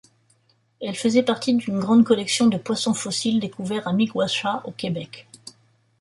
Elle 0.81 0.95
faisait 0.95 1.21
partie 1.21 1.53
d'une 1.53 1.77
grande 1.77 2.03
collection 2.05 2.47
de 2.47 2.57
poissons 2.57 2.95
fossiles 2.95 3.39
découverts 3.39 3.87
à 3.87 3.93
Miguasha, 3.93 4.63
au 4.65 4.71
Québec. 4.71 5.27